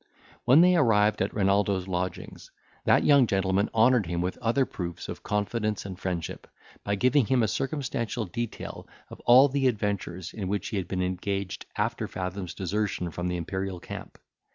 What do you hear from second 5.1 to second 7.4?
confidence and friendship, by giving